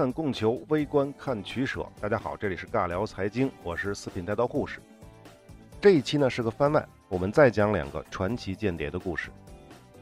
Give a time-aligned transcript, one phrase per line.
[0.00, 1.86] 看供求，微观看取舍。
[2.00, 4.80] 大家好，这里是尬聊财经，我是四品带刀护士。
[5.78, 9.28] 这一期呢是个番外，我们再讲两个传奇间谍的故事。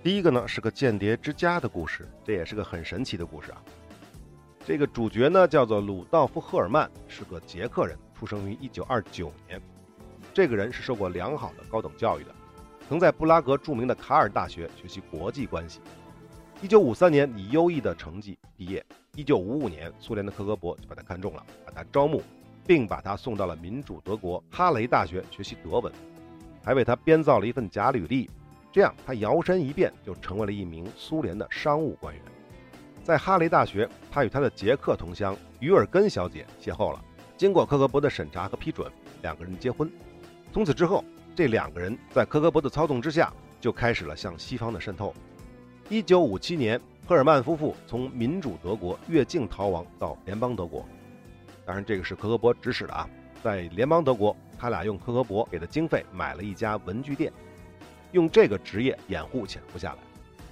[0.01, 3.61] 第一个呢是个间谍之家的故事，这也是个很神奇的故事啊。
[4.65, 9.61] 这个主角呢叫做鲁道夫·赫尔曼，是个捷克人，出生于1929年。
[10.33, 12.33] 这个人是受过良好的高等教育的，
[12.89, 15.81] 曾在布拉格著名的卡尔大学学习国际关系。
[16.63, 18.87] 1953年以优异的成绩毕业。
[19.19, 22.23] 1955年，苏联的克格勃就把他看中了，把他招募，
[22.65, 25.93] 并把他送到了民主德国哈雷大学学习德文，
[26.63, 28.31] 还为他编造了一份假履历。
[28.71, 32.23] 这样，他摇身一变就成为了一名苏联的商务官员。
[33.03, 37.05] 在哈雷大学，他与他的捷克同乡于尔根小姐邂逅了。
[37.37, 38.89] 经过科格勃的审查和批准，
[39.23, 39.91] 两个人结婚。
[40.53, 45.13] 从此之后，这两个人在科格勃的操纵之下，就开始了向西方的渗透。
[45.89, 46.79] 一九五七年，
[47.09, 50.87] 赫尔曼夫妇从民主德国越境逃亡到联邦德国。
[51.65, 53.09] 当然，这个是科格勃指使的啊。
[53.43, 57.33] 在联邦德国，他俩用科格勃给的经费买了一家文具店，
[58.13, 59.99] 用这个职业掩护潜伏下来。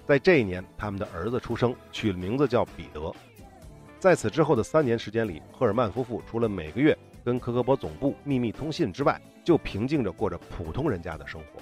[0.06, 3.14] 在这一年，他们的儿子出生，取了名字叫彼得。
[3.98, 11.60] 在此之后的三年时间里，赫尔曼夫妇除了每个月跟科格勃总部秘密通信之外，就平静着过着普通人家的生活。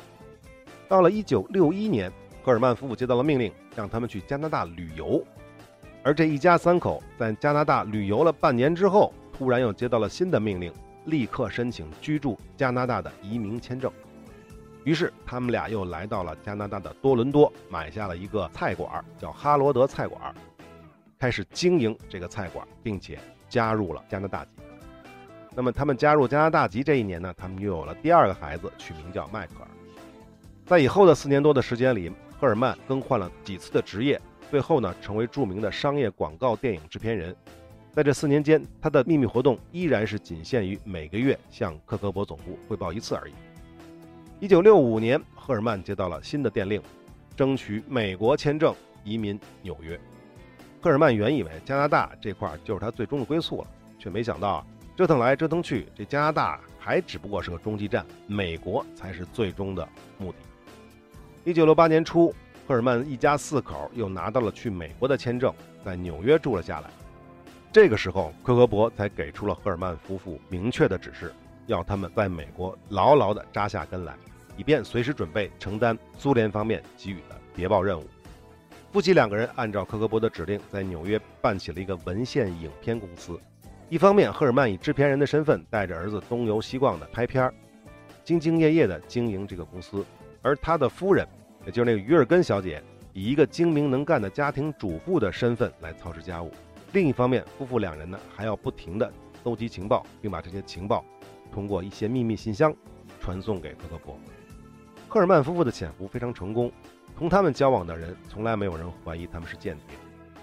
[0.86, 2.12] 到了1961年，
[2.44, 5.24] 赫尔曼夫妇接到了命令，让他们去加拿大旅游。
[6.02, 10.70] 而这一家三口在加拿大旅游了半年之后，突然又接到了新的命令，
[11.06, 13.90] 立刻申请居住加拿大的移民签证。
[14.84, 20.34] 于是他们俩又来到了加拿大的多伦多，买下了一个菜馆，叫哈罗德菜馆，
[21.18, 24.50] 开始经营这个菜馆，并且加入了加拿大籍。
[25.56, 29.68] 那么他们加入加拿大籍这一年呢，他们又有了第二个孩子，取名叫迈克尔。
[30.66, 37.34] 在以后的四年多的时间里，赫尔曼更换了几次的职业，最后呢成为著名的商业广告电影制片人。
[37.92, 43.32] 在这四年间，他的秘密活动依然是仅限于每个月向克格勃总部汇报一次而已。
[44.40, 46.82] 一九六五年，赫尔曼接到了新的电令，
[47.36, 48.74] 争取美国签证
[49.04, 49.98] 移民纽约。
[50.80, 53.68] 赫尔曼原以为加拿大这块就是他最终的归宿了，
[53.98, 60.38] 却没想到，折腾来折腾去，这加拿大还只不过是个中继站，美国才是最终的目的。
[61.46, 62.34] 一九六八年初，
[62.66, 65.52] 赫尔曼一家四口又拿到了去美国的签证，
[65.84, 66.88] 在纽约住了下来。
[67.70, 71.34] 这个时候，科格勃才给出了赫尔曼夫妇明确的指示。
[71.66, 74.14] 要他们在美国牢牢地扎下根来，
[74.56, 78.04] 以便随时准备承担苏联方面给予的谍报任务。
[78.90, 83.38] 夫妻两个人按照科格勃的指令，在纽约办起了一个文献影片公司。
[83.90, 87.54] 一方面，赫尔曼以制片人的身份带着儿子东游西逛的拍片儿，
[88.24, 90.02] 兢兢业业地经营这个公司；
[90.42, 91.26] 而他的夫人，
[91.66, 92.82] 也就是那个于尔根小姐，
[93.12, 96.50] 以一个精明能干的家庭主妇的身份来操持家务。
[96.92, 101.04] 另一方面，夫妇两人呢还要不停地搜集情报，并把这些情报。
[101.52, 102.74] 通过一些秘密信箱
[103.20, 104.14] 传送给科格勃。
[105.08, 106.72] 赫尔曼夫妇的潜伏非常成功，
[107.16, 109.96] 同他们交往的人从来没有人怀疑他们是间谍。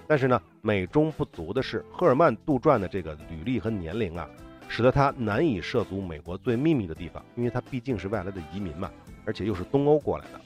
[0.08, 4.26] 但是呢，美中不足的是，赫尔曼杜撰的这个履历和年龄啊，
[4.70, 8.90] 使得他难以涉足美国最秘密的地方，因为他毕竟是外来的移民嘛，
[9.26, 10.42] 而且又是东欧过来的。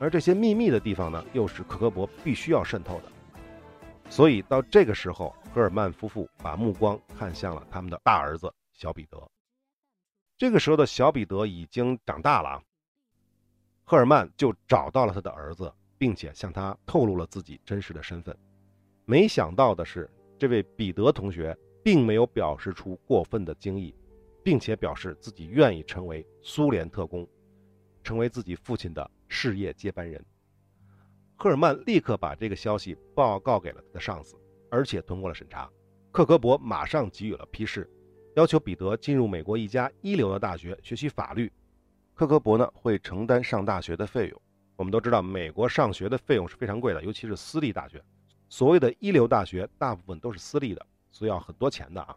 [0.00, 3.12] 而这些秘密的地方呢，又是克格勃必须要渗透的。
[4.08, 9.30] 所以到这个时候，赫尔曼夫妇把目光看向了他们的大儿子小彼得。
[10.38, 12.62] 这个时候的小彼得已经长大了，
[13.84, 18.34] 赫尔曼就找到了他的儿子，并且向他透露了自己真实的身份。
[19.04, 23.94] 没想到的是，这位彼得同学并没有表示出过分的惊异，
[24.42, 27.28] 并且表示自己愿意成为苏联特工，
[28.02, 30.22] 成为自己父亲的事业接班人。
[31.36, 34.36] 赫尔曼立刻把这个消息报告给了他的上司，
[34.70, 35.70] 而且通过了审查。
[36.12, 37.88] 克格勃马上给予了批示。
[38.36, 41.52] 要求彼得进入美国一家一流的大学学习法律，
[42.14, 44.42] 克格勃呢会承担上大学的费用。
[44.76, 48.02] 我们都知道，美国上学的费用是非常贵的，尤其是私立大学。
[48.48, 52.16] 所谓的一流大学，大部分都是私立的，所以要很多钱的啊。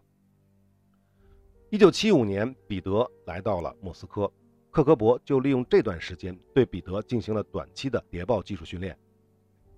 [1.72, 4.32] 一九七五年，彼得来到了莫斯科，
[4.74, 8.98] 克格勃就利用这段时间对彼得进行了短期的谍报技术训练。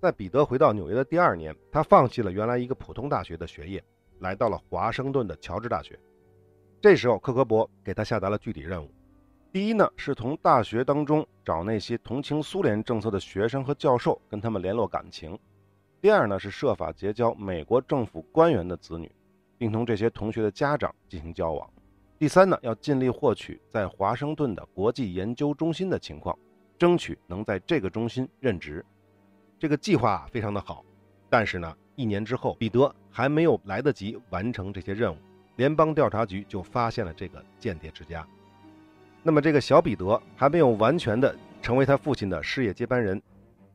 [0.00, 3.84] 在彼得回到纽约的第二年，他放弃了原来一个普通大学的学业，
[4.20, 6.00] 来到了华盛顿的乔治大学。
[6.80, 8.90] 这时候，克格勃给他下达了具体任务：
[9.52, 15.36] 第一呢，是从大学当中找那些同情苏联政策的学生和教授，跟他们联络感情；
[16.00, 19.12] 第二呢，是设法结交美国政府官员的子女，
[19.58, 21.68] 并同这些同学的家长进行交往；
[22.18, 26.36] 第三呢，要尽力获取在华盛顿的国际研究中心的情况，
[26.78, 28.82] 争取能在这个中心任职。
[29.58, 30.82] 这个计划非常的好，
[31.28, 35.18] 但是呢，一年之后，彼得还没有来得及完成这些任务，
[35.56, 38.26] 联邦调查局就发现了这个间谍之家。
[39.22, 43.20] 那么这个小彼得还没有完全的成为他父亲的事业接班人，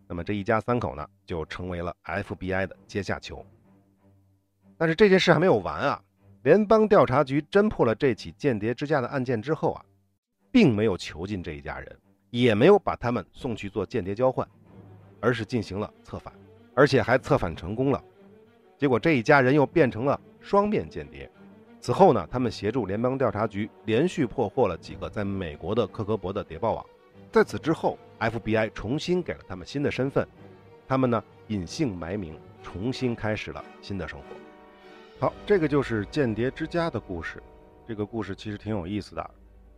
[0.07, 3.45] 那么这一家三口呢，就成为了 FBI 的阶下囚。
[4.77, 6.01] 但是这件事还没有完啊！
[6.43, 9.85] 联邦调查局侦破了这起间谍之家的案件之后啊，
[10.51, 11.99] 并没有囚禁这一家人，
[12.31, 14.47] 也没有把他们送去做间谍交换，
[15.19, 16.33] 而是进行了策反，
[16.73, 18.03] 而且还策反成功了。
[18.75, 21.29] 结果这一家人又变成了双面间谍。
[21.79, 26.83] 此后呢，他们协助联邦调查局连续破获了几个在美国的克格勃的谍报网。
[27.31, 30.27] 在此之后，FBI 重新给了他们新的身份，
[30.87, 34.40] 他们呢隐姓埋名，重新开始了新的生活。
[35.21, 37.43] 好，这个就是间谍之家的故事。
[37.87, 39.31] 这个故事其实挺有意思的。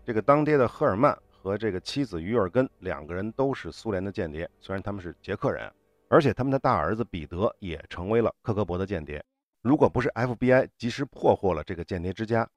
[0.05, 5.69] 这个当爹的赫尔曼和这个妻子于尔根两个人都是苏联的间谍，虽然他们是捷克人，
[6.07, 9.21] 而且他们的大儿子彼得也成为了克格勃的间谍。
[9.61, 12.47] 如果不是 FBI 及时破获了这个间谍之家，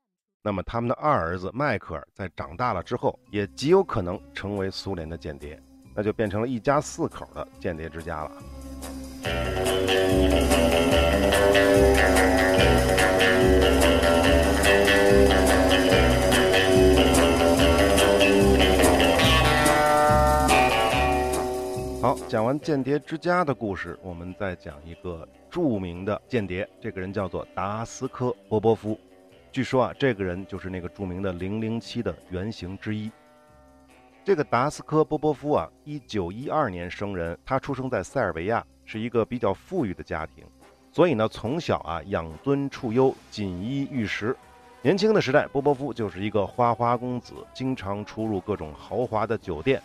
[0.40, 5.60] 那么他们的二儿子迈克尔在长大了之后，也极有可能成为苏联的间谍，
[5.92, 8.30] 那就变成了一家四口的间谍之家了。
[22.06, 28.96] 好，讲完间谍之家的故事，我们再讲一个著名的间谍，这个人叫做达斯科·波波夫。
[29.50, 33.10] 据说啊，这个人就是那个著名的零零七的原型之一。
[34.24, 40.44] 这个达斯科·波波夫啊，一九一二年生人，他出生在塞尔维亚，是一个比较富裕的家庭，
[40.92, 44.36] 所以呢，从小啊养尊处优，锦衣玉食。
[44.80, 49.82] 年轻的时代，波波夫就是一个花花公子，经常出入各种豪华的酒店。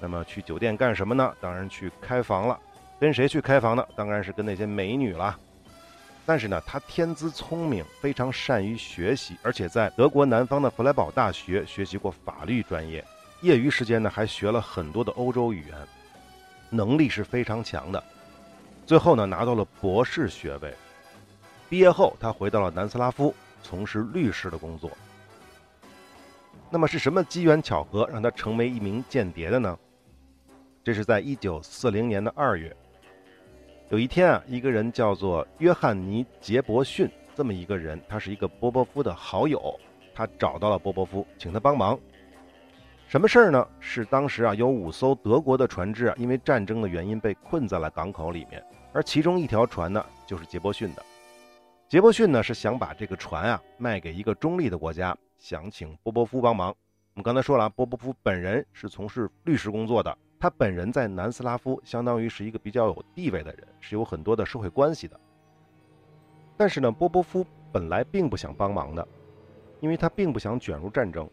[0.00, 1.34] 那么去酒店干什么呢？
[1.40, 2.58] 当然去开房了。
[2.98, 3.86] 跟谁去开房呢？
[3.94, 5.38] 当然是跟那些美女了。
[6.24, 13.04] 但是呢，他天资聪明，非常善于学习，而且在德国南方的弗莱堡大学学习过法律专业。
[13.42, 15.76] 业余时间呢，还学了很多的欧洲语言，
[16.70, 18.02] 能力是非常强的。
[18.86, 20.74] 最后呢，拿到了博士学位。
[21.68, 24.90] 毕业后，他回到了南斯拉夫，从事律师的工作。
[26.70, 29.78] 那么是什么机缘巧合让他成为一名间谍的呢？
[30.86, 32.72] 这是在一九四零年的二月，
[33.88, 39.60] 有一天啊，一个人叫做约翰尼·杰伯逊，这么一个人，他是一个波波夫的好友，
[40.14, 41.98] 他找到了波波夫，请他帮忙。
[43.08, 43.66] 什么事儿呢？
[43.80, 51.02] 是当时啊，有五艘德国的船只啊，因为战争的原因被困在了港口里面，而其中一条船呢，就是杰伯逊的。
[51.88, 56.68] 杰伯逊呢，是想把这个船啊卖给一个中立的国家，想请波波夫帮忙。
[56.68, 60.16] 我们刚才说了，波波夫本人是从事律师工作的。
[60.46, 65.18] 他本人在南斯拉夫相当于是一个比较有地位的人，是有很多的社会关系的。
[66.56, 69.08] 但是呢，波波夫本来并不想帮忙的，
[69.80, 71.28] 因为他并不想卷入战争。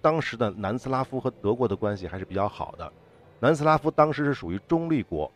[0.00, 2.90] 当时的南斯拉夫和德国的关系还是比较好的，
[3.40, 5.30] 南斯拉夫当时是属于中立国。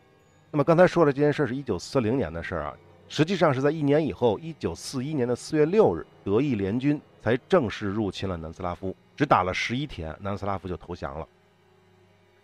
[0.49, 2.75] 那么刚才说的这件事是一九四零年的事儿啊，
[3.07, 11.27] 实际上是在一年以后，一九四一年的四月六日，德意联军才正式入侵了南斯拉夫，只打了十一天，南斯拉夫就投降了。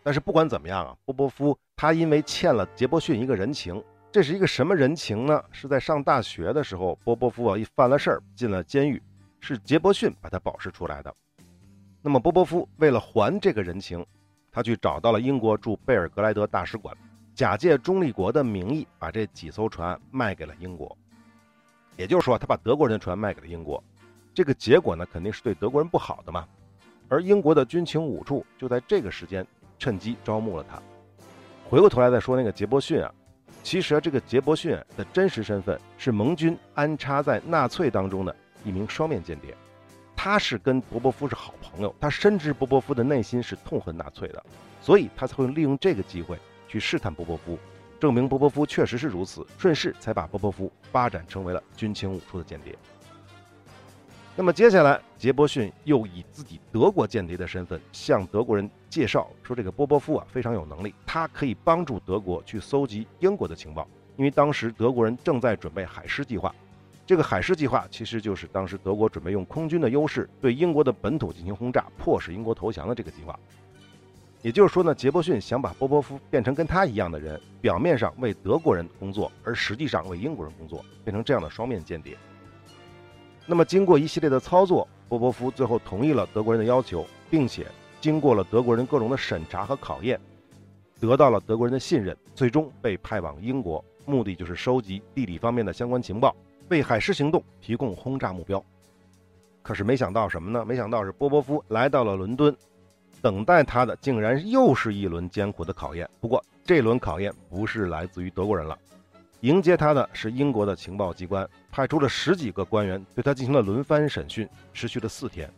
[0.08, 5.44] 但是不管怎么样啊，波波夫他因为欠了杰伯逊一个人情，这是一个什么人情呢？
[5.52, 9.04] 是在上大学的时候，波波夫啊一犯了事儿进了监狱，
[9.42, 11.14] 是杰伯逊把他保释出来的。
[12.02, 14.06] 那么波波夫为了还这个人情，
[14.50, 16.96] 他去找到了英国驻贝尔格莱德大使馆，
[17.36, 20.98] 假借中立国的名义把这几艘船卖给了英国。
[21.98, 23.84] 也就是说，他把德国人的船卖给了英国，
[24.34, 26.48] 这个结果呢肯定是对德国人不好的嘛。
[27.10, 29.46] 而英国的军情五处就在这个时间。
[29.78, 30.82] 趁机招募了他。
[31.70, 33.14] 回过头来再说那个杰伯逊啊，
[33.64, 39.56] 其实啊，这个杰伯逊的真实身份是盟军安插在纳粹当中的一名双面间谍。
[40.16, 44.44] 他是跟波波夫是好朋友，他深知波波夫的内心是痛恨纳粹的，
[44.82, 47.58] 所以他才会利用这个机会去试探波波夫，
[48.00, 52.76] 证明波波夫确实是如此，顺势才把波波夫发展成为了军情五处的间谍。
[54.36, 63.88] 那么接下来，杰伯逊又以自己德国间谍的身份向德国人介绍说：“这个波波夫啊非常有能力，他可以帮助德国去搜集英国的情报。
[64.16, 66.54] 因为当时德国人正在准备海狮计划，
[67.06, 73.38] 这个海狮计划其实就是当时德国准备用空军的优势对英国的本土进行轰炸，迫使英国投降的这个计划。
[74.42, 82.18] 也就是说呢，杰伯逊想把波波夫变成跟他一样的人，表面上为德国人工作，而实际上为英国人工作，变成这样的双面间谍。”
[83.46, 87.66] 那么，经过一系列的操作，波波夫最后同意了德国人的要求，并且
[88.00, 90.20] 经过了德国人各种的审查和考验，
[91.00, 96.36] 得到了德国人的信任，最终被派往英国，目的就是收集地理方面的相关情报，
[96.70, 98.64] 为海狮行动提供轰炸目标。
[99.62, 100.64] 可是没想到什么呢？
[100.66, 102.56] 没想到是波波夫来到了伦敦，
[103.22, 106.10] 等待他的竟然又是一轮艰苦的考验。
[106.22, 108.78] 不过这轮考验不是来自于德国人了，
[109.42, 115.52] 迎接他的是英国的情报机关，派出了十几个官员对他进行了轮番审讯，持续了四天。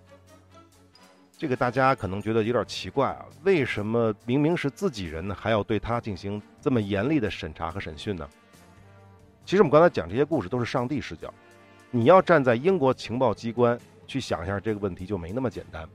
[1.40, 8.28] 这个大家可能觉得有点奇怪啊，为什么明明是自己人呢，还要对他进行这么严厉的审查和审讯呢？
[9.46, 11.34] 其实我们刚才讲这些故事都是上帝视角，
[11.92, 15.88] 你要站在英国情报机关去想一下这个问题就没那么简单。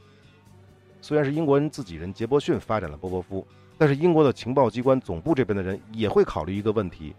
[1.02, 3.46] 虽然是英国人自己人杰伯逊发展了波波夫，
[3.76, 7.14] 但是英国的情报机关总部这边的人也会考虑一个问题：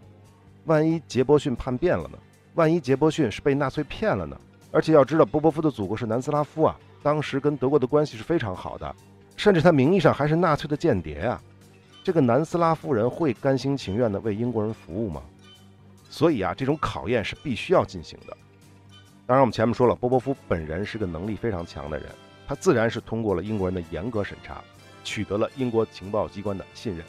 [0.63, 2.17] 万一杰伯逊叛变了呢？
[2.55, 4.36] 万一杰伯逊是被纳粹骗了呢？
[4.72, 6.75] 而且要知道波波夫的祖国是南斯拉夫啊。
[7.06, 8.96] 当时跟德国的关系是非常好的，
[9.38, 11.40] 甚至他名义上还是纳粹的间谍啊！
[12.04, 15.22] 这个南斯拉夫人会甘心情愿地为英国人服务吗？
[16.10, 18.36] 所以啊，这种考验是必须要进行的。
[19.28, 22.10] 当然，我们前面说了，波波夫本人是个能力非常强的人，
[22.48, 24.64] 他自然是通过了英国人的严格审查，
[25.04, 27.06] 取得了英国情报机关的信任。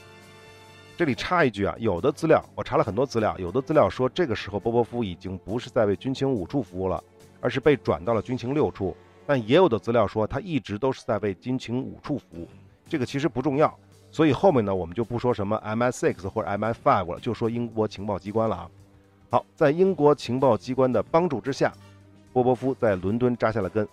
[0.94, 7.02] 这里插一句啊，有的资料我查了很多资料，有的资料说这个时候波波夫已经不是在为军情五处服务了，
[7.40, 8.94] 而是被转到了军情六处。
[9.26, 12.48] 但也有的资料说他一直都是在为军情五处服务，
[12.88, 13.76] 这个其实不重要。
[14.12, 18.70] 所以后面呢，我们就不说什么 MI6 或者 MI5 了，就说英国情报机关了啊。
[19.28, 21.72] 好，在英国情报机关的帮助之下，
[22.32, 23.86] 波波夫在伦敦扎下了根，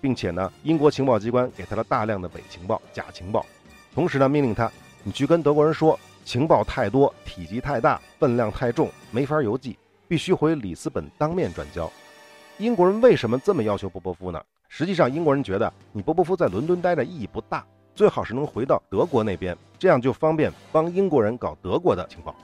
[0.00, 3.46] 并且呢，英国情报机关给他了大量的伪情报、假情报，
[3.94, 4.70] 同时呢，命令他，
[5.04, 9.78] 你去跟德国人说，情报太多、体积太大、分量太重，没法邮寄，
[10.08, 11.90] 必须回里斯本当面转交。
[12.58, 14.42] 英国人为什么这么要求波波夫呢？
[14.76, 17.64] 实际上，英国人觉得你波波夫在伦敦待着意义不大，
[17.94, 22.34] 最好是能回到德国那边，这样就方便帮英国人搞德国的情报。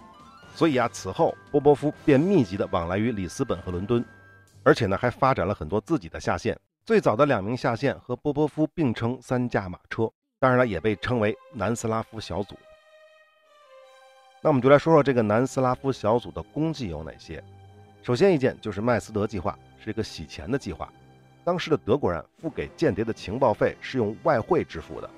[0.54, 4.04] 所以啊，此后波波夫便密集的往来于里斯本和伦敦，
[4.62, 6.56] 而且呢，还发展了很多自己的下线。
[6.87, 10.08] 最早的两名下线和波波夫并称三驾马车，
[10.38, 12.54] 当然了，也被称为南斯拉夫小组。
[14.40, 17.42] 那我们就来说说这个南斯拉夫小组的功绩有哪些。
[18.04, 20.88] 首先一件就是麦斯德计划，是一个洗钱的计划。
[21.44, 25.11] 当时的德国人付给间谍的情报费是用外汇支付的，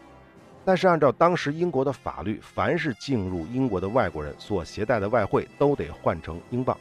[0.64, 6.78] 但是按照当时英国的法律，凡是进入英国的外国人所携带的外汇都得换成英镑，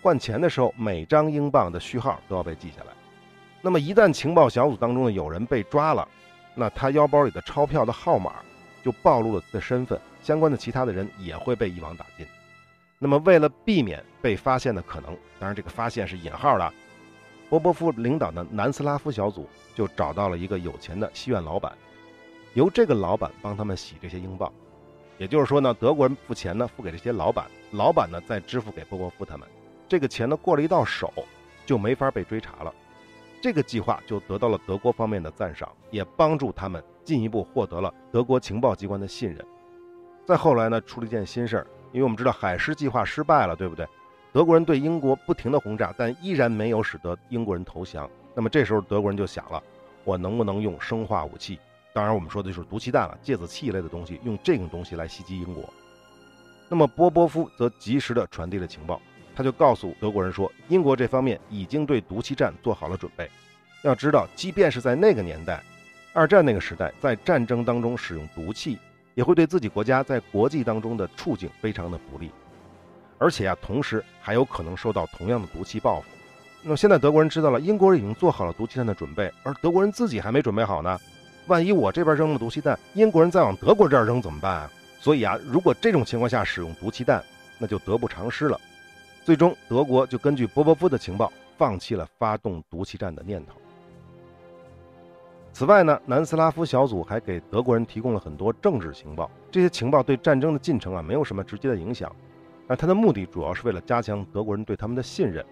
[0.00, 2.92] 换钱的时候每张英镑的序号都要被记下来。
[3.60, 6.06] 那么一旦情报小组当中的有人被抓了，
[6.54, 8.34] 那他腰包里的钞票的号码
[8.84, 12.24] 就暴露了他的身份，相关的其他的人也会被一网打尽。
[13.00, 16.72] 那么为了避免被发现的可能，当然这个发现是引号的。
[17.48, 21.72] 波波夫领导的南斯拉夫小组就找到了一个有钱的戏院老板，
[22.54, 24.52] 由这个老板帮他们洗这些英镑。
[25.16, 29.48] 也就是说呢，德国人付钱呢付给这些老板，老板呢再支付给波波夫他们。
[29.88, 31.12] 这个钱呢过了一道手，
[31.64, 32.72] 就没法被追查了。
[33.40, 39.44] 这个计划就得到了德国方面的赞赏，也帮助他们进一步获得了德国情报机关的信任。
[40.26, 43.88] 再后来呢，出了一件新事儿，因为我们知道海狮计划失败了，对不对？
[44.38, 48.08] 德国人对英国不停的轰炸，但依然没有使得英国人投降。
[48.36, 49.60] 那么这时候德国人就想了，
[50.04, 51.58] 我能不能用生化武器？
[51.92, 55.68] 当然我们说的就是毒气弹了，芥子气一类的东西，用这种东西来袭击英国。
[56.68, 59.02] 那么波波夫则及时的传递了情报，
[59.34, 63.28] 他就告诉德国人说，英国这方面已经对毒气战做好了准备。
[63.82, 65.60] 要知道，即便是在那个年代，
[66.12, 68.78] 二战那个时代，在战争当中使用毒气，
[69.16, 72.30] 也会对自己国家在国际当中的处境非常的不利。
[73.18, 76.06] 而且啊，同时还有可能受到同样的毒气报复。
[76.62, 80.98] 那么现在德国人知道了，英国人已经做好了毒气弹的准备，而德国人自己还没准备好呢。
[81.46, 84.70] 万一我这边扔了毒气弹，英国人再往德国这儿扔怎么办啊？
[85.00, 87.22] 所以啊，如果这种情况下使用毒气弹，
[87.58, 88.60] 那就得不偿失了。
[89.24, 93.52] 最终，德国就根据波波夫的情报，放弃了发动毒气战的念头。
[95.52, 102.14] 此外呢，南斯拉夫小组还给德国人提供了很多政治情报，这些情报对战争的进程啊没有什么直接的影响。
[102.68, 105.44] 那他的目的主要是为了加强德国人对他们的信任，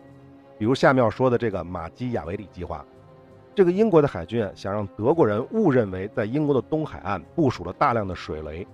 [0.59, 2.85] 比如下面要说的这个马基雅维里计划，
[3.55, 8.67] 这个英国的海军想让德国人误认为在英国的东海岸部署了大量的水雷，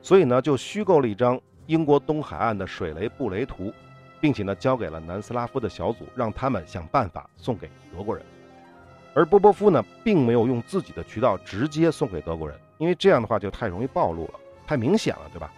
[0.00, 3.72] 所以呢就虚构了一张英国东海岸的水雷布雷图，
[4.20, 8.24] 并且呢交给了南斯拉夫的小组，让他们想办法送给德国人。
[9.14, 15.52] 而波波夫呢并没有用自己的渠道直接送给德国人，因为这样的话就太容易暴露了，太明显了，对吧？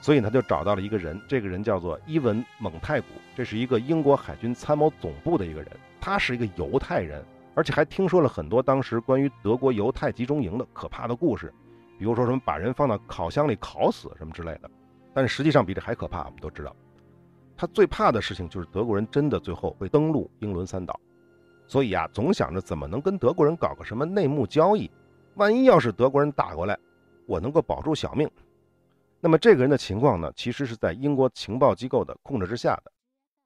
[0.00, 7.22] 所以他就找到了一个人，这个人叫做伊文·蒙泰古，这是一个英国海军参谋总部的一个人，他是一个犹太人，
[7.54, 11.52] 而且还听说了很多当时关于德国犹太集中营的可怕的故事，
[11.98, 14.70] 比如说什么把人放到烤箱里烤死什么之类的，
[15.12, 16.74] 但实际上比这还可怕，我们都知道。
[17.56, 20.98] 他最怕的事情就是德国人真的最后会登陆英伦三岛，
[21.66, 24.90] 所以啊，总想着怎么能跟德国人搞个什么内幕交易，
[25.34, 26.78] 万一要是德国人打过来，
[27.26, 28.26] 我能够保住小命。
[29.20, 32.90] 那么这个人的情况呢，其实是在英国情报机构的控制之下的。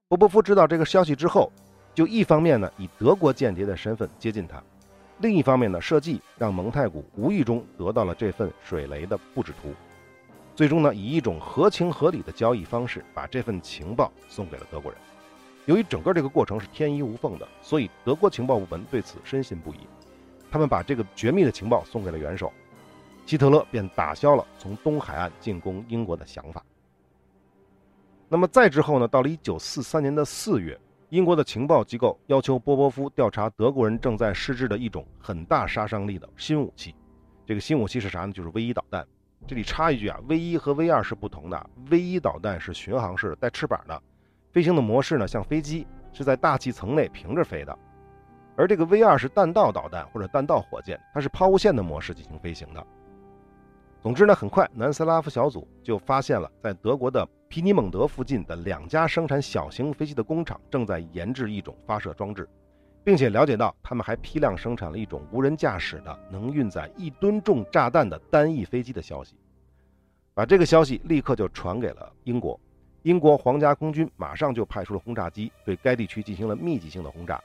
[0.09, 1.51] 波波夫知道这个消息之后，
[1.93, 4.63] 就一方面呢以德国间谍的身份接近他，
[5.19, 9.75] 另一方面呢设计让蒙太古无意中得到了这份水雷的布置图。
[10.55, 15.01] 最终呢，以一种合情合理的交易方式，把这份情报送给了德国人。
[15.67, 19.79] 由于整个这个过程是天衣无缝的，所以德国情报部门对此深信不疑。
[20.53, 22.53] 他们把这个绝密的情报送给了元首，
[23.27, 26.65] 希特勒便打消了从东海岸进攻英国的想法。
[28.29, 30.79] 那么再之后呢，到了1943年的4月，
[31.11, 36.95] 英国的情报机构要求波波夫调查德国人正在试制的一种很大杀伤力的新武器。
[37.47, 38.33] 这个新武器是啥呢？
[38.33, 39.07] 就是 V 一导弹。
[39.47, 41.71] 这里插一句啊，V 一和 V 二是不同的。
[41.91, 44.03] V 一导弹是巡航式的，带翅膀的，
[44.53, 47.79] 飞行的模式呢像飞机，是在大气层内平着飞的。
[48.57, 52.87] 而这个 V 二是弹道导弹或者弹道火箭，它是抛物线的模式进行飞行的。
[54.05, 62.47] 总之呢，很快南斯拉夫小组就发现了，在德国的皮尼蒙德附近的两家生产小型飞机的工厂正在研制一种发射装置。
[63.03, 69.37] 并且了解到，他们还批量生产了一种无人驾驶的、能运载一吨重炸弹的单翼飞机的消息。
[70.35, 72.61] 把这个消息立刻就传给了英国，
[73.05, 77.43] 英国皇家空军马上就派出了轰炸机，对该地区进行了密集性的轰炸，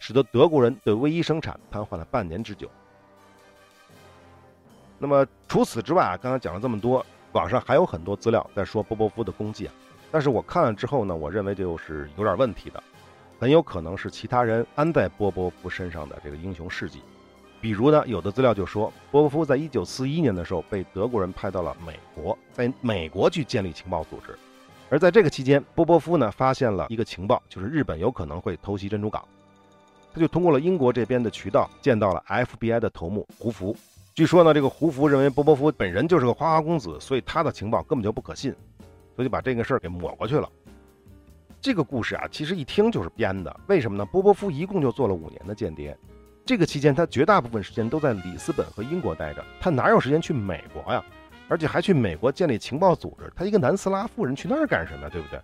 [0.00, 2.68] 使得德国人对 V 一生产瘫痪了半年之久。
[5.04, 9.74] 那么除此之外啊，刚才讲了这么多，网上还有很多资料在说波波夫的功绩啊，
[10.10, 12.82] 但是我看了之后呢，我认为就是有点问题的。
[13.38, 17.02] 很有可能是其他人安在波波夫身上的这个英雄事迹，
[17.60, 24.34] 比如呢，有的资料就说波波夫在一九四一年的时候被德国人派到了美国，在美国去建立情报组织，
[24.88, 29.22] 而在这个期间，波波夫呢发现了一个情报，就是日本有可能会偷袭珍珠港，
[30.14, 33.76] 他就通过了英国这边的渠道见到了 FBI 的头目胡福，
[34.14, 38.54] 据说呢，这个胡福认为波波夫本人就是个花花公子，所以他的情报根本就不可信，
[39.16, 40.48] 所以就把这个事儿给抹过去了。
[41.60, 43.60] 这个故事啊，其实一听就是编的。
[43.66, 44.06] 为什么呢？
[44.06, 45.98] 波波夫一共就做了五年的间谍，
[46.46, 51.04] 这个期间他绝大部分时间都在里斯本和英国待着，他哪有时间去美国呀？
[51.48, 55.10] 而且还去美国建立情报组织，他一个南斯拉夫人去那儿干什么？
[55.10, 55.40] 对不对？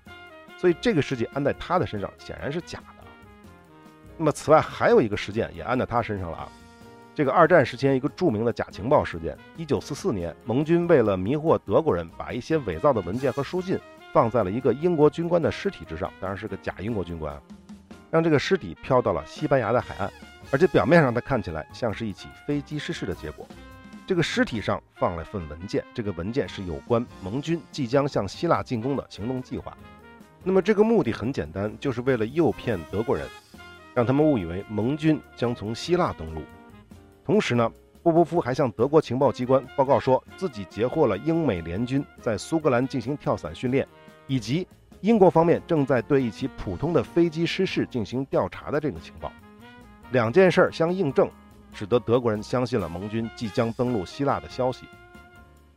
[0.56, 3.04] 所以这个事件安在他的身上显然是假的。
[4.16, 6.48] 那么此外还有一个事件也安在他身上了啊，
[7.20, 9.36] 这个二战时间一个著名的假情报事件。
[9.54, 13.78] 一九四四年，盟军为了迷惑德国人，把一些伪造的文件和书信。
[14.10, 17.42] 放在了一个英国军官的尸体之上，当然是个假英国军官，啊
[18.10, 20.10] 让这个尸体飘到了西班牙的海岸，
[20.50, 23.46] 而且表面上它看起来像是一起飞机失事的结果。
[24.06, 29.76] 这个尸体上放了份文件，这个文件是有关盟军即将向希腊进攻的行动计划。
[30.42, 33.28] 那么这个目的很简单，就是为了诱骗德国人，
[33.92, 36.40] 让他们误以为盟军将从希腊登陆。
[37.24, 37.70] 同时呢。
[38.02, 43.86] 波波夫还向德国情报机关报告说自己截获了英美联军在苏格兰进行跳伞训练，
[44.26, 44.66] 以及
[45.02, 49.30] 英国方面正在对一起普通的飞机失事进行调查的这个情报。
[50.12, 51.28] 两件事儿相印证，
[51.74, 54.86] 使得德国人相信了盟军即将登陆希腊的消息。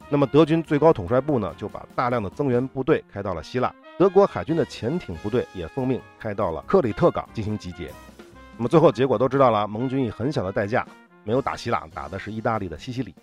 [0.07, 3.75] 那么德军最高统帅部呢，就把大量的增援部队开到了希腊。
[3.99, 7.91] 德国海军的潜艇部队也奉命开到了克里特港进行集结。
[8.55, 10.87] 那么最后结果都知道了，盟军以很小的代价。
[11.23, 13.13] 没有打希腊，打的是意大利的西西里。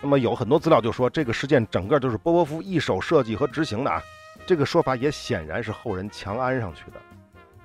[0.00, 4.02] 那么有很多资料就说这个事件整个都是波波夫一手设计和执行的啊。
[4.46, 7.00] 这个说法也显然是后人强安上去的。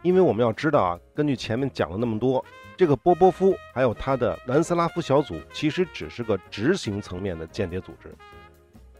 [0.01, 2.43] 因为我们要知道啊，根据前面讲了那么多，
[2.75, 8.13] 这个波波夫还有他的南斯拉夫小组其实只是个执行层面的间谍组织。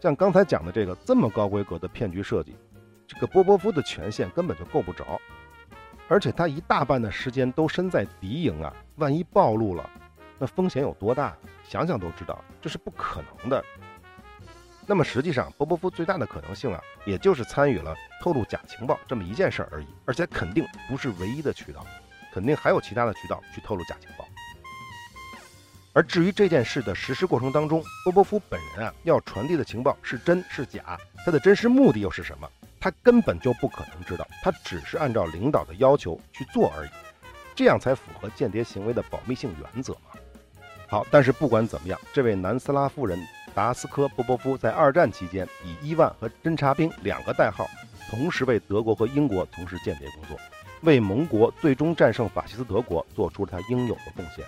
[0.00, 2.56] 像刚才讲的这个这么高规格的骗局设计，
[3.06, 5.20] 这个波波夫的权限根本就够不着。
[6.08, 9.90] 而且他一大半的时间都身在敌营啊，万一暴露了。
[10.38, 11.36] 那风险有多大？
[11.68, 13.64] 想想都知道，这是不可能的。
[14.86, 21.86] 那么实际上，波波夫最大的可能性啊，也就是参与了透露假情报这么一件事儿而已，而且肯定不是唯一的渠道，
[22.32, 24.26] 肯定还有其他的渠道去透露假情报。
[25.94, 32.46] 而至于这件事的实施过程当中，波波夫本人啊要传递的情报是真是假，他的真实目的又是什么？
[32.78, 36.90] 他根本就不可能知道，他只是按照领导的要求去做而已，
[37.54, 40.20] 这样才符合间谍行为的保密性原则嘛。
[40.94, 43.18] 好，但是不管怎么样，这位南斯拉夫人
[43.52, 47.66] 达斯科波波夫在二战期间以伊万和侦察兵两个代号，
[48.08, 50.38] 同时为德国和英国从事间谍工作，
[50.82, 54.44] 为盟国最终战胜法西斯德国做出了他应有的贡献。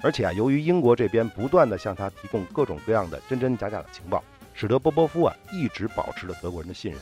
[0.00, 4.22] 而且啊，由于英国这边不断的向他提供各种各样的真真假假的情报，
[4.54, 7.00] 使得波波夫啊一直保持了德国人的信任。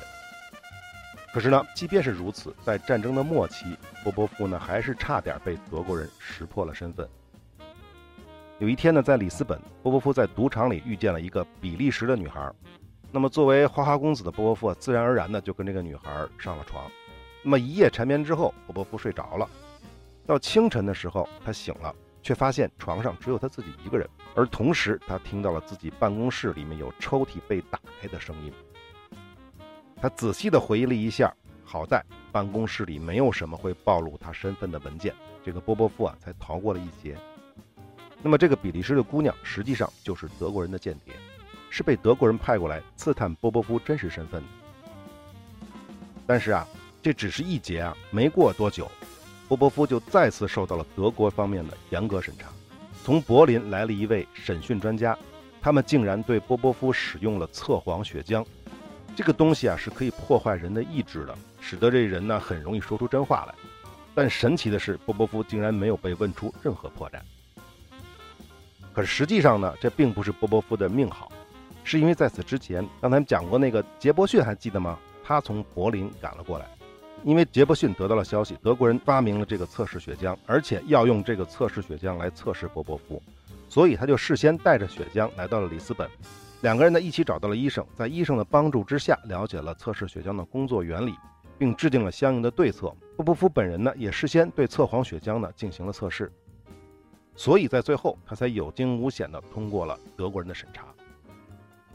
[1.35, 7.07] 可是呢，即便是如此，在战争的末期，波波夫呢还是差点被德国人识破了身份。
[8.59, 12.53] 有一天呢，在里斯本，波波夫在赌场里遇见了一个比利时的女孩。
[13.13, 16.91] 那么作为花花公子的波波夫，自然而然的就跟这个女孩上了床。
[17.45, 19.49] 那么一夜缠绵之后，波波夫睡着了。
[20.27, 28.53] 到清晨的时候，他醒了，却发现床上只有他自己一个人，而同时他听到了自己办公室里面有抽屉被打开的声音。
[30.03, 37.17] 他仔细地回忆了一下，好在办公室里没有什么会暴露他身份的文件，这个波波夫啊才逃过了一劫。
[38.23, 41.15] 那么这个比利时的姑娘实际上就是德国人的间谍，
[41.71, 44.49] 是被德国人派过来刺探波波夫真实身份的。
[46.27, 46.67] 但是啊，
[47.01, 48.91] 这只是一劫啊，没过多久，
[49.47, 52.49] 波波夫就再次受到了德国方面的严格审查。
[53.05, 55.17] 从柏林来了一位审讯专家，
[55.63, 58.45] 他们竟然对波波夫使用了测谎血浆。
[59.17, 63.55] 这个东西啊是可以破坏人的意志的，使得这人呢很容易说出真话来。
[64.15, 67.21] 但神奇的是，波波夫竟然没有被问出任何破绽。
[68.99, 71.31] 可实际上呢，这并不是波波夫的命好，
[71.85, 74.99] 是因为在此之前，刚才讲过那个杰伯逊还记得吗？
[75.23, 76.67] 他从柏林赶了过来，
[77.23, 83.23] 因为杰伯逊得到了消息，德国人发明了这个测试血浆，而且要用这个测试血浆来测试波波夫，
[83.69, 86.11] 所以他就事先带着血浆来到了里斯本。
[86.63, 91.15] 两个人呢一起找到了医生，在医生的帮助之下，了解了测试血浆的工作原理，
[91.57, 92.93] 并制定了相应的对策。
[93.15, 96.33] 波波夫本人呢也事先对测谎血浆呢进行了测试，
[97.39, 100.87] 所以在最后他才有惊无险地通过了德国人的审查。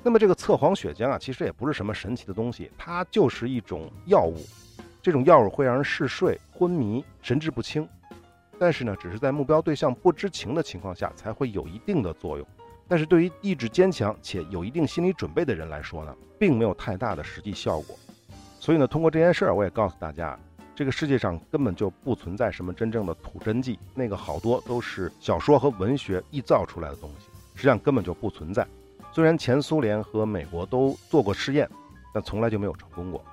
[0.01, 4.37] 那么这个测谎血浆啊，其实也不是什么神奇的东西，它就是一种药物，
[5.01, 7.85] 这种药物会让人嗜睡、昏迷、神志不清，
[8.57, 12.47] 但是呢，只是在目标对象不知情的情况下才会有一定的作用。
[12.87, 17.97] 但是对于意志坚强且有一定心理准备的人来说呢，并没有太大的实际效果。
[18.61, 20.39] 所以呢，通过这件事儿，我也告诉大家，
[20.75, 28.67] 这个世界上根本就不存在什么真正的土真剂，那个好多都是小说和文学臆造出来的东西，实际上根本就不存在。
[29.11, 31.69] 虽然前苏联和美国都做过试验，
[32.13, 33.23] 但从来就没有成功过。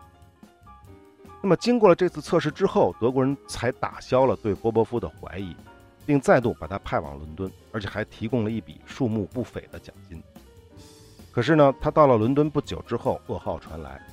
[1.43, 5.57] 那么经过了这次测试之后，德国人才打消了对波波夫的怀疑。
[6.07, 10.21] 并再度把他派往伦敦，而且还提供了一笔数目不菲的奖金。
[11.31, 14.05] 可是呢，他到了伦敦不久之后，噩耗传来，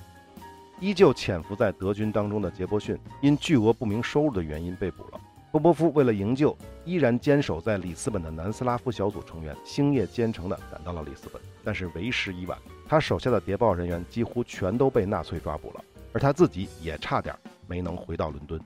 [0.79, 5.19] 依旧潜伏在德军当中的杰伯逊因巨额不明收入的原因被捕了。
[5.51, 17.33] 波波夫为了营救依然坚守在里斯本的南斯拉夫小组成员，星夜兼程地赶到了里斯本，但是为时已晚，他手下的谍报人员几乎全都被纳粹抓捕了，而他自己也差点
[17.65, 18.59] 没能回到伦敦。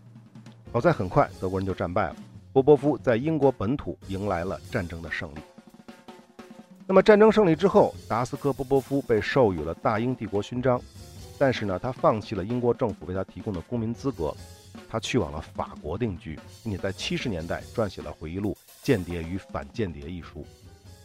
[0.73, 2.15] 好在很快德国人就战败了。
[2.51, 5.39] 波波夫在英国本土迎来了战争的胜利。
[6.87, 10.81] 那么战争胜利之后，达斯科·波波夫被授予了大英帝国勋章，
[11.41, 14.31] 但是呢，他放弃了英国政府为他提供的公民资格，
[14.87, 20.45] 他去往了法国定居，并且在七十年代撰写了回忆录《间谍与反间谍》一书。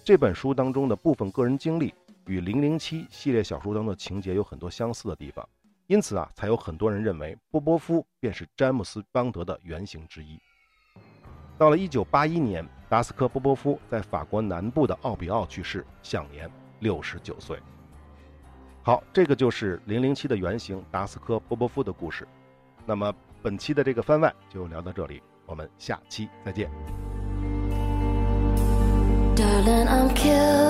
[0.04, 1.94] 这本书当中的部分个人经历
[2.26, 5.48] 与《零零七》系列小说当中的情节有很多相似的地方，
[5.86, 10.38] 因此啊，才有很多人认为波波夫便是詹姆斯·邦德的原型之一。
[11.56, 16.46] 到了1981年，达斯科·波波夫在法国南部的奥比奥去世，享年
[16.82, 17.58] 69岁。
[18.86, 22.24] 好，这个就是《零零七》的原型达斯科·波波夫的故事。
[22.84, 26.70] 那么本期的这个番外就聊到这里，我们下期再见。
[29.34, 30.65] so deadly, my